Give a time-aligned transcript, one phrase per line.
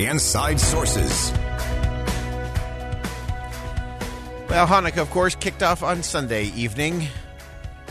[0.00, 1.32] Inside Sources.
[4.48, 7.08] Well, Hanukkah, of course, kicked off on Sunday evening.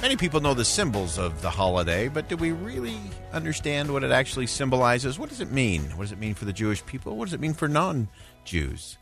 [0.01, 2.97] Many people know the symbols of the holiday, but do we really
[3.33, 5.19] understand what it actually symbolizes?
[5.19, 5.83] What does it mean?
[5.97, 7.17] What does it mean for the Jewish people?
[7.17, 8.07] What does it mean for non
[8.45, 8.97] Jews?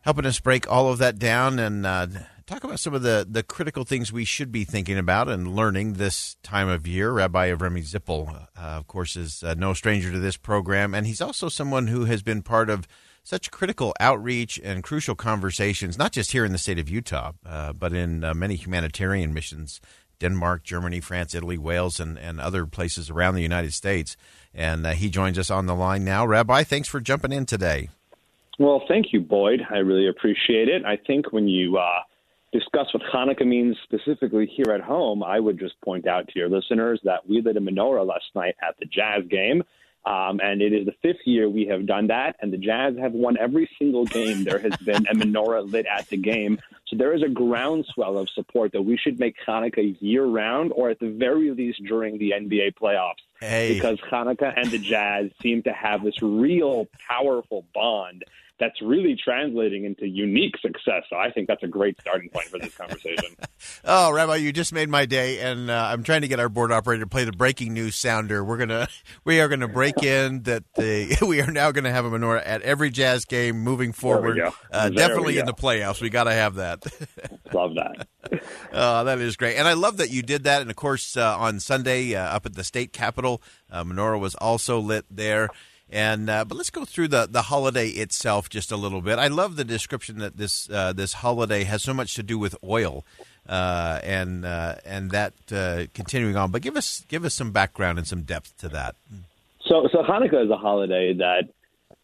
[0.00, 2.08] Helping us break all of that down and uh,
[2.52, 5.94] talk about some of the, the critical things we should be thinking about and learning
[5.94, 7.10] this time of year.
[7.10, 11.22] Rabbi Avremi Zippel, uh, of course, is uh, no stranger to this program, and he's
[11.22, 12.86] also someone who has been part of
[13.24, 17.72] such critical outreach and crucial conversations, not just here in the state of Utah, uh,
[17.72, 19.80] but in uh, many humanitarian missions
[20.18, 24.14] Denmark, Germany, France, Italy, Wales, and, and other places around the United States.
[24.54, 26.26] And uh, he joins us on the line now.
[26.26, 27.88] Rabbi, thanks for jumping in today.
[28.58, 29.62] Well, thank you, Boyd.
[29.70, 30.84] I really appreciate it.
[30.84, 32.02] I think when you uh,
[32.52, 36.48] discuss what Hanukkah means specifically here at home, I would just point out to your
[36.48, 39.62] listeners that we lit a menorah last night at the Jazz game.
[40.04, 43.12] Um, and it is the fifth year we have done that, and the Jazz have
[43.12, 44.42] won every single game.
[44.42, 46.58] There has been a menorah lit at the game.
[46.88, 50.90] So there is a groundswell of support that we should make Hanukkah year round, or
[50.90, 53.22] at the very least during the NBA playoffs.
[53.40, 53.74] Hey.
[53.74, 58.24] Because Hanukkah and the Jazz seem to have this real powerful bond
[58.60, 61.02] that's really translating into unique success.
[61.10, 63.36] So I think that's a great starting point for this conversation.
[63.84, 66.70] oh, Rabbi, you just made my day, and uh, I'm trying to get our board
[66.70, 68.44] operator to play the breaking news sounder.
[68.44, 68.88] We're gonna
[69.24, 72.42] we are gonna break in that the we are now going to have a menorah
[72.44, 74.40] at every Jazz game moving forward.
[74.70, 76.00] Uh, definitely in the playoffs.
[76.00, 76.84] We got to have that.
[77.52, 78.06] love that.
[78.72, 80.62] Oh, that is great, and I love that you did that.
[80.62, 84.34] And of course, uh, on Sunday uh, up at the state capitol, uh, menorah was
[84.36, 85.48] also lit there.
[85.90, 89.18] And uh, but let's go through the, the holiday itself just a little bit.
[89.18, 92.56] I love the description that this uh, this holiday has so much to do with
[92.64, 93.04] oil,
[93.46, 96.50] uh, and uh, and that uh, continuing on.
[96.50, 98.94] But give us give us some background and some depth to that.
[99.66, 101.44] So so Hanukkah is a holiday that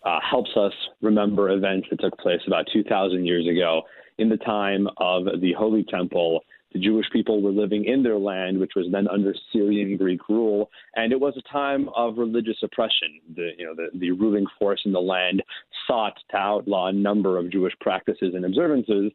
[0.04, 3.82] uh, helps us remember events that took place about two thousand years ago
[4.18, 8.58] in the time of the Holy Temple the Jewish people were living in their land,
[8.58, 13.20] which was then under Syrian Greek rule, and it was a time of religious oppression.
[13.34, 15.42] The you know the, the ruling force in the land
[15.86, 19.12] sought to outlaw a number of Jewish practices and observances,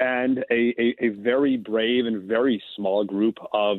[0.00, 3.78] and a, a, a very brave and very small group of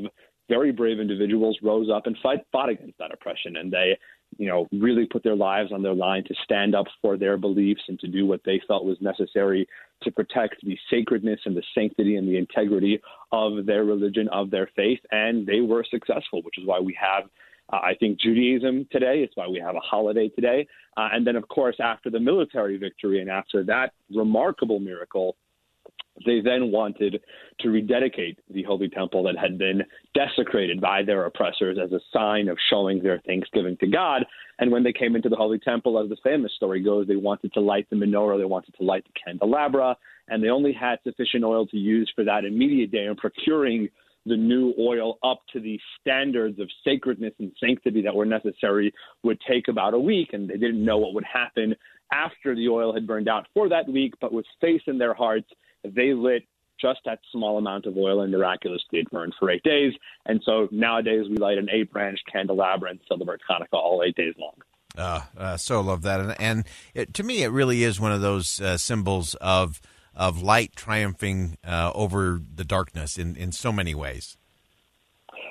[0.49, 3.97] very brave individuals rose up and fight fought against that oppression, and they
[4.37, 7.81] you know, really put their lives on their line to stand up for their beliefs
[7.87, 9.67] and to do what they felt was necessary
[10.03, 12.99] to protect the sacredness and the sanctity and the integrity
[13.31, 14.99] of their religion, of their faith.
[15.11, 17.29] And they were successful, which is why we have.
[17.71, 19.19] Uh, I think Judaism today.
[19.19, 20.67] It's why we have a holiday today.
[20.97, 25.37] Uh, and then, of course, after the military victory and after that remarkable miracle,
[26.25, 27.21] they then wanted
[27.59, 29.81] to rededicate the Holy Temple that had been
[30.13, 34.25] desecrated by their oppressors as a sign of showing their thanksgiving to God.
[34.59, 37.53] And when they came into the Holy Temple, as the famous story goes, they wanted
[37.53, 39.97] to light the menorah, they wanted to light the candelabra,
[40.27, 43.05] and they only had sufficient oil to use for that immediate day.
[43.05, 43.89] And procuring
[44.25, 48.93] the new oil up to the standards of sacredness and sanctity that were necessary
[49.23, 51.75] would take about a week, and they didn't know what would happen
[52.13, 55.49] after the oil had burned out for that week, but with faith in their hearts,
[55.83, 56.43] they lit
[56.79, 59.93] just that small amount of oil and miraculously it burned for eight days.
[60.25, 64.33] And so nowadays we light an eight branch candelabra and celebrate Hanukkah all eight days
[64.37, 64.55] long.
[64.97, 68.21] Uh, uh, so love that, and, and it, to me, it really is one of
[68.21, 69.81] those uh, symbols of
[70.15, 74.37] of light triumphing uh, over the darkness in in so many ways.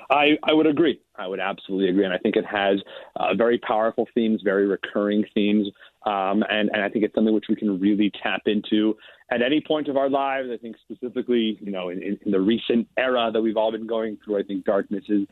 [0.09, 1.01] I, I would agree.
[1.15, 2.79] I would absolutely agree, and I think it has
[3.15, 5.67] uh, very powerful themes, very recurring themes,
[6.05, 8.95] um, and and I think it's something which we can really tap into
[9.31, 10.49] at any point of our lives.
[10.51, 14.17] I think specifically, you know, in, in the recent era that we've all been going
[14.23, 15.27] through, I think darkness is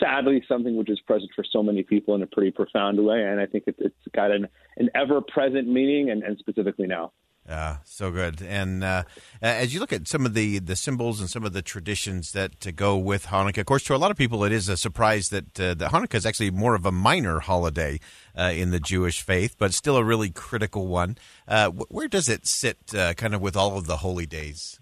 [0.00, 3.40] sadly something which is present for so many people in a pretty profound way, and
[3.40, 7.12] I think it, it's got an an ever present meaning, and, and specifically now.
[7.46, 8.40] Yeah, so good.
[8.40, 9.02] And uh,
[9.42, 12.58] as you look at some of the, the symbols and some of the traditions that
[12.60, 15.28] to go with Hanukkah, of course, to a lot of people, it is a surprise
[15.28, 18.00] that, uh, that Hanukkah is actually more of a minor holiday
[18.34, 21.18] uh, in the Jewish faith, but still a really critical one.
[21.46, 24.80] Uh, where does it sit uh, kind of with all of the holy days?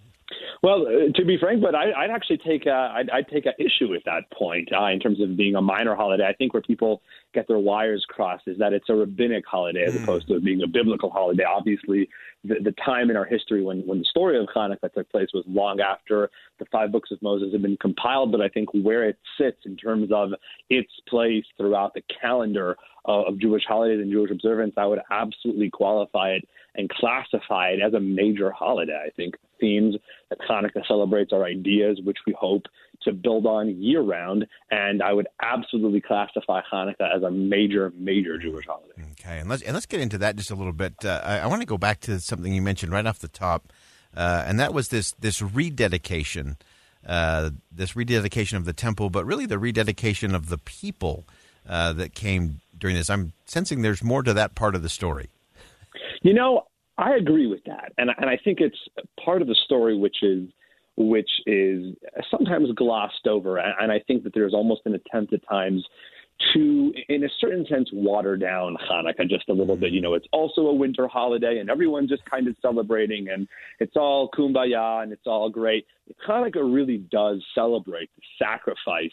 [0.62, 3.54] Well, uh, to be frank, but I, would actually take a, I'd, I'd take an
[3.58, 6.24] issue with that point uh, in terms of being a minor holiday.
[6.24, 7.02] I think where people
[7.34, 10.04] get their wires crossed is that it's a rabbinic holiday as mm.
[10.04, 11.42] opposed to being a biblical holiday.
[11.42, 12.08] Obviously,
[12.44, 15.42] the, the time in our history when, when the story of Hanukkah took place was
[15.48, 16.30] long after
[16.60, 18.30] the five books of Moses had been compiled.
[18.30, 20.30] But I think where it sits in terms of
[20.70, 25.70] its place throughout the calendar of, of Jewish holidays and Jewish observance, I would absolutely
[25.70, 29.02] qualify it and classify it as a major holiday.
[29.04, 29.94] I think themes
[30.28, 32.66] that Hanukkah celebrates are ideas which we hope
[33.04, 38.38] to build on year round, and I would absolutely classify Hanukkah as a major, major
[38.38, 38.92] Jewish holiday.
[39.12, 41.04] Okay, and let's and let's get into that just a little bit.
[41.04, 43.72] Uh, I, I want to go back to something you mentioned right off the top,
[44.16, 46.56] uh, and that was this this rededication,
[47.06, 51.24] uh, this rededication of the temple, but really the rededication of the people
[51.68, 53.10] uh, that came during this.
[53.10, 55.30] I'm sensing there's more to that part of the story.
[56.22, 56.66] You know,
[56.98, 58.78] I agree with that, and and I think it's
[59.24, 60.48] part of the story which is
[60.96, 61.94] which is
[62.30, 65.84] sometimes glossed over, and I think that there's almost an attempt at times
[66.52, 69.92] to, in a certain sense, water down Hanukkah just a little bit.
[69.92, 73.48] You know, it's also a winter holiday, and everyone's just kind of celebrating, and
[73.78, 75.86] it's all kumbaya, and it's all great.
[76.28, 79.12] Hanukkah really does celebrate the sacrifice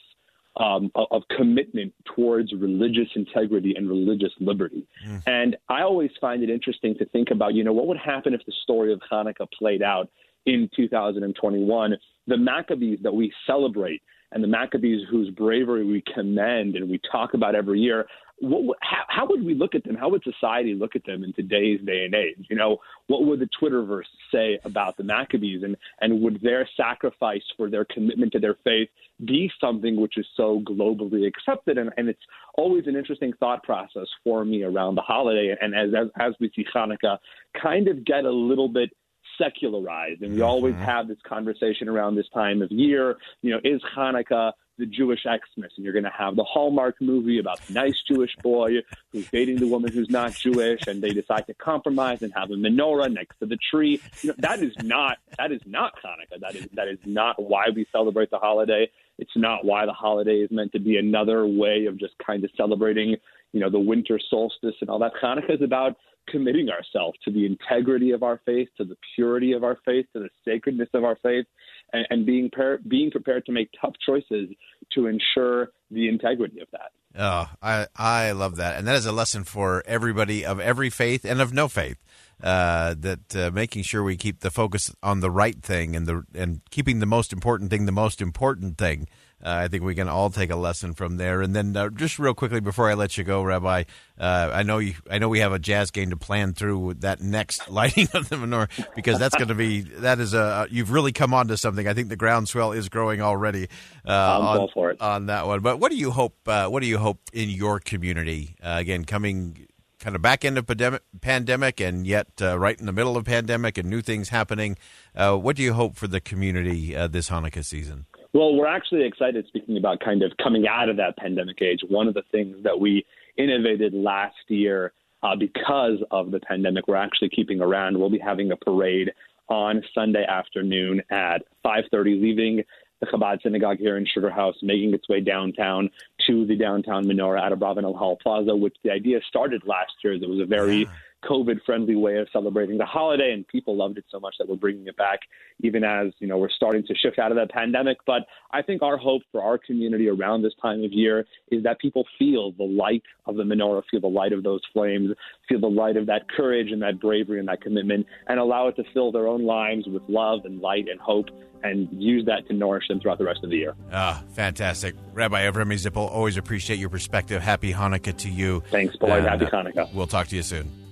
[0.59, 4.85] um, of commitment towards religious integrity and religious liberty.
[5.07, 5.23] Mm.
[5.25, 8.45] And I always find it interesting to think about, you know, what would happen if
[8.45, 10.09] the story of Hanukkah played out
[10.45, 11.95] in 2021?
[12.27, 14.01] The Maccabees that we celebrate
[14.31, 18.05] and the Maccabees whose bravery we commend and we talk about every year,
[18.41, 19.95] what, how, how, would we look at them?
[19.95, 22.45] How would society look at them in today's day and age?
[22.49, 22.77] You know,
[23.07, 27.85] what would the Twitterverse say about the Maccabees, and and would their sacrifice for their
[27.85, 28.89] commitment to their faith
[29.25, 31.77] be something which is so globally accepted?
[31.77, 32.23] And, and it's
[32.55, 36.51] always an interesting thought process for me around the holiday, and as as, as we
[36.55, 37.17] see Hanukkah
[37.61, 38.91] kind of get a little bit
[39.37, 40.83] secularized, and we always mm-hmm.
[40.83, 43.17] have this conversation around this time of year.
[43.41, 47.37] You know, is Hanukkah the Jewish Xmas, and you're going to have the Hallmark movie
[47.37, 48.77] about the nice Jewish boy
[49.11, 52.55] who's dating the woman who's not Jewish, and they decide to compromise and have a
[52.55, 54.01] menorah next to the tree.
[54.21, 56.39] You know, that is not that is not Hanukkah.
[56.39, 58.89] That is that is not why we celebrate the holiday.
[59.19, 62.49] It's not why the holiday is meant to be another way of just kind of
[62.55, 63.17] celebrating,
[63.51, 65.11] you know, the winter solstice and all that.
[65.21, 65.97] Hanukkah is about
[66.29, 70.19] committing ourselves to the integrity of our faith, to the purity of our faith, to
[70.19, 71.45] the sacredness of our faith,
[71.93, 72.49] and, and being
[72.87, 74.49] being prepared to make tough choices
[74.93, 76.91] to ensure the integrity of that.
[77.17, 81.25] Oh, I I love that, and that is a lesson for everybody of every faith
[81.25, 81.97] and of no faith.
[82.41, 86.23] Uh, that uh, making sure we keep the focus on the right thing and the
[86.33, 89.09] and keeping the most important thing the most important thing
[89.41, 91.41] I think we can all take a lesson from there.
[91.41, 93.83] And then, uh, just real quickly before I let you go, Rabbi,
[94.19, 94.95] uh, I know you.
[95.09, 98.35] I know we have a jazz game to plan through that next lighting of the
[98.35, 101.87] menorah because that's going to be that is a you've really come on to something.
[101.87, 103.69] I think the groundswell is growing already
[104.05, 105.61] uh, on, on, that one.
[105.61, 106.35] But what do you hope?
[106.45, 108.57] Uh, what do you hope in your community?
[108.61, 109.67] Uh, again, coming
[109.99, 113.77] kind of back end of pandemic, pandemic and yet right in the middle of pandemic
[113.77, 114.77] and new things happening.
[115.13, 118.05] what do you hope for the community this Hanukkah season?
[118.33, 121.79] Well, we're actually excited speaking about kind of coming out of that pandemic age.
[121.87, 123.05] One of the things that we
[123.37, 124.93] innovated last year
[125.23, 127.97] uh, because of the pandemic, we're actually keeping around.
[127.97, 129.11] We'll be having a parade
[129.49, 132.63] on Sunday afternoon at 5:30, leaving
[132.99, 135.89] the Chabad Synagogue here in Sugar House, making its way downtown
[136.27, 140.13] to the downtown menorah at Abravanel Hall Plaza, which the idea started last year.
[140.13, 140.91] It was a very yeah
[141.23, 144.55] COVID friendly way of celebrating the holiday, and people loved it so much that we're
[144.55, 145.19] bringing it back,
[145.61, 147.97] even as you know we're starting to shift out of that pandemic.
[148.05, 151.79] But I think our hope for our community around this time of year is that
[151.79, 155.11] people feel the light of the menorah, feel the light of those flames,
[155.47, 158.75] feel the light of that courage and that bravery and that commitment, and allow it
[158.77, 161.27] to fill their own lives with love and light and hope
[161.61, 163.75] and use that to nourish them throughout the rest of the year.
[163.91, 164.95] Ah, fantastic.
[165.13, 167.41] Rabbi Avremi Zippel, always appreciate your perspective.
[167.41, 168.63] Happy Hanukkah to you.
[168.71, 169.25] Thanks, Boyd.
[169.25, 169.93] Happy Hanukkah.
[169.93, 170.88] We'll talk to you soon.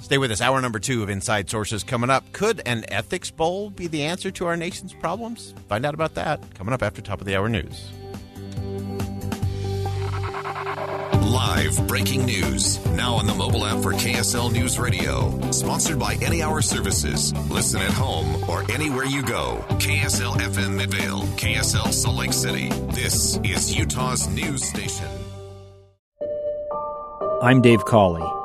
[0.00, 0.40] Stay with us.
[0.40, 2.32] Hour number two of Inside Sources coming up.
[2.32, 5.54] Could an ethics bowl be the answer to our nation's problems?
[5.68, 7.90] Find out about that coming up after top of the hour news.
[11.22, 15.38] Live breaking news now on the mobile app for KSL News Radio.
[15.52, 17.32] Sponsored by Any Hour Services.
[17.50, 19.64] Listen at home or anywhere you go.
[19.78, 22.68] KSL FM Midvale, KSL Salt Lake City.
[22.90, 25.06] This is Utah's news station.
[27.42, 28.39] I'm Dave Cawley